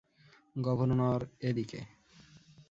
Governor, 0.55 1.21
এদিকে! 1.49 1.79